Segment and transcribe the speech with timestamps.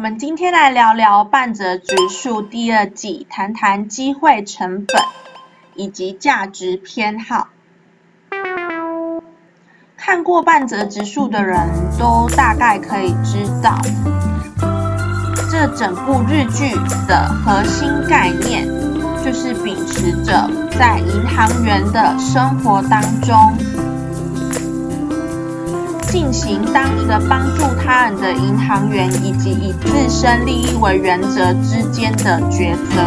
[0.00, 4.96] 我们今天来聊聊半泽直树第二季，谈谈机会成本
[5.74, 7.48] 以及价值偏好。
[9.98, 11.68] 看过半泽直树的人
[11.98, 13.78] 都大概可以知道，
[15.50, 16.74] 这整部日剧
[17.06, 18.66] 的核心概念
[19.22, 23.54] 就是秉持着在银行员的生活当中。
[26.10, 29.72] 进行当一个帮助他人的银行员，以及以
[30.10, 33.00] 生利益为原则之间的抉择。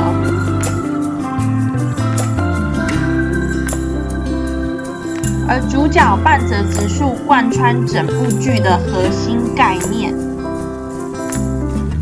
[5.45, 10.16] 而主角半泽直树贯穿整部剧的核心概念，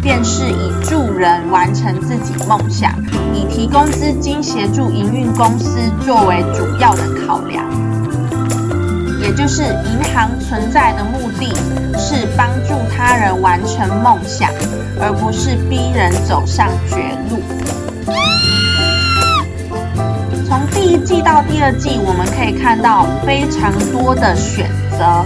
[0.02, 2.94] 便是以助人完成自己梦想，
[3.34, 7.91] 以提供资金协助营运公司作为主要的考量。
[9.35, 11.54] 就是银行存在的目的
[11.98, 14.49] 是帮助他人完成梦想，
[14.99, 16.96] 而不是逼人走上绝
[17.29, 17.41] 路。
[20.48, 25.26] 从第一季到第二季，我们可以看到非常多的选择，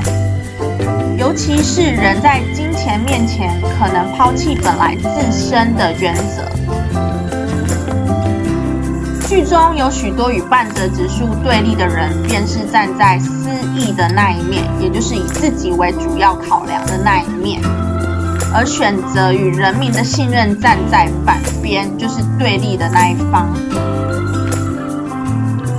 [1.18, 7.05] 尤其是人在金钱面前可能抛弃本来自身的原则。
[9.28, 17.60] 剧中有许多与半泽直树对立的人，便是站在私益的那一面，也就是以自己为主要考量的那一面，
[18.54, 23.52] 而选择与人民的信任站在反边，就是对立的那一方。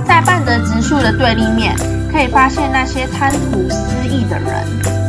[0.05, 1.73] 在半泽直树的对立面，
[2.11, 5.06] 可以发现那些贪图私益的人。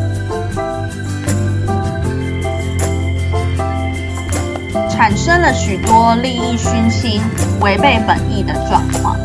[4.98, 7.22] 产生了许多利益熏心、
[7.60, 9.16] 违背本意的状况。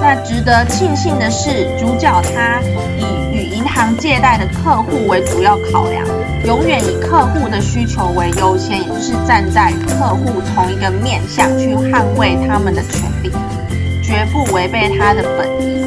[0.00, 2.60] 那值得庆幸的是，主角他
[2.98, 6.04] 以与银行借贷的客户为主要考量，
[6.44, 13.30] 永远以客户的需求为优先，也就是站在客户同一个面向去捍卫他们的权利，
[14.02, 15.77] 绝不违背他的本意。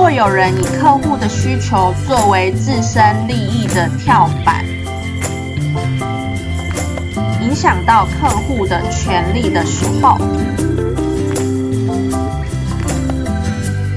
[0.00, 4.64] 果有人以客户的需求作为自身利益的跳板，
[7.42, 10.18] 影响到客户的权利的时候，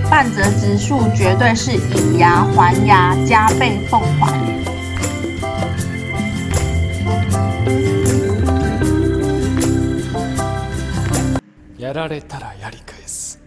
[0.09, 4.38] 半泽直树绝对是以牙还牙，加倍奉还。
[11.77, 13.39] やられたらやり返す。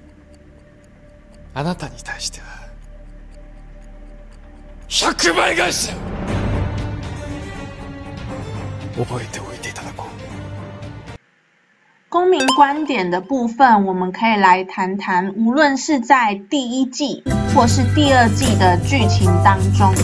[1.55, 2.46] あなたに対しては
[4.97, 5.95] 100倍返しだ
[8.97, 10.11] 覚えておいていただこう
[12.11, 19.95] 公民观点的部分，我们可以来谈谈，无论是在第一季或是第二季的剧情当中，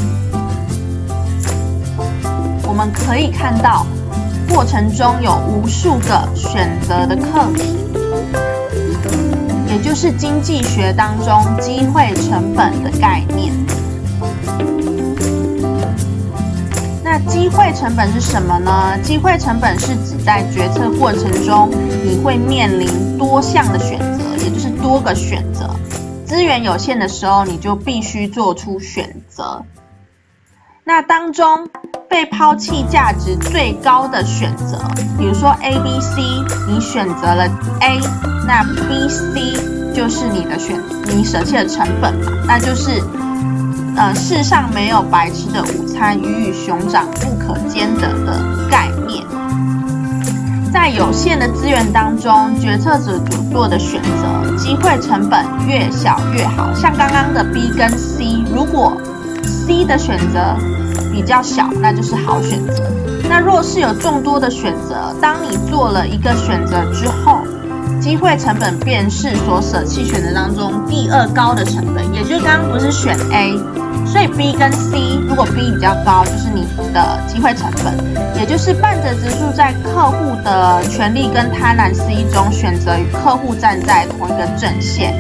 [2.66, 3.86] 我们可以看到
[4.48, 7.76] 过程中有无数个选择的课题。
[9.68, 13.52] 也就是经济学当中机会成本的概念。
[17.13, 18.97] 那机会成本是什么呢？
[19.03, 21.69] 机会成本是指在决策过程中，
[22.03, 25.69] 你会面临多项的选择，也就是多个选择。
[26.25, 29.63] 资源有限的时候，你就必须做出选择。
[30.83, 31.69] 那当中
[32.09, 34.79] 被抛弃价值最高的选择，
[35.15, 36.19] 比如说 A、B、C，
[36.67, 37.45] 你选择了
[37.79, 37.99] A，
[38.47, 40.81] 那 B、C 就是你的选，
[41.15, 42.99] 你舍弃的成本嘛，那就是，
[43.95, 49.23] 呃，世上没有白吃的午餐，鱼与熊掌不可兼得的概念。
[50.71, 56.73] 在有限的资源当中，决策者所做的选择，机会成本越小越好。
[56.73, 58.97] 像刚刚的 B 跟 C，如果
[59.43, 60.55] C 的选择。
[61.11, 62.83] 比较小，那就是好选择。
[63.29, 67.43] 那若是有众多的选择，当你做了一个选择之后，
[68.01, 72.03] 机会成本便是所舍弃选择当中第二高的成本。
[72.15, 73.53] 也就是刚刚不是选 A，
[74.05, 77.93] 所以 B 跟 C，如果 B 比较高，就是你的机会成本，
[78.35, 85.13] 也就是半折指数在客户的权利跟贪婪 C 中选择与客户站在同一个阵线。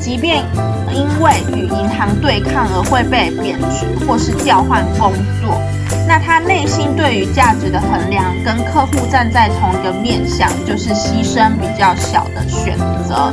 [0.00, 0.42] 即便
[0.90, 5.60] 因为与银行对抗而会被贬值或是调换工作，
[6.08, 12.76] 那他内心对于价值的衡量跟客户站在同一个面向，就是牺牲比较小的选
[13.06, 13.30] 择，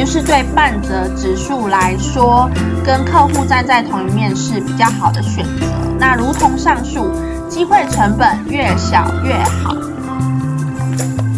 [0.00, 2.48] 就是对半泽指数来说，
[2.82, 5.66] 跟客户站在同一面是比较好的选择。
[5.98, 7.12] 那如同上述，
[7.50, 9.76] 机会成本越小越好。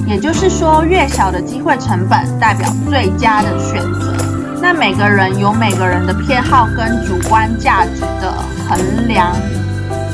[0.07, 4.15] 也就是说，越小的机会成本代表最佳的选择。
[4.63, 8.33] 那每个人有每个人的偏好跟主观价值的
[8.69, 9.35] 衡量。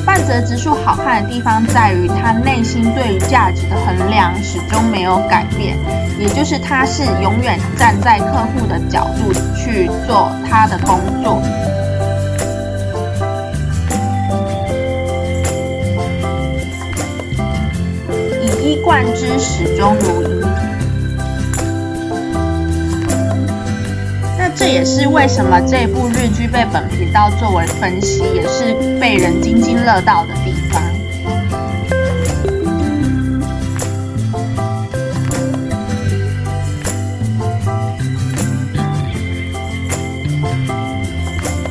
[0.09, 5.77] 半泽直树好看的地方在于，他内心对于价值的衡量始终没有改变，
[6.17, 11.39] 也就是他是永远站在客户的角度去做他的工作。
[18.41, 20.78] 以一贯之，始终如一。
[24.59, 30.58] 这也是为什么这部日剧被本频道作为分析，也是被人津津乐道的地方。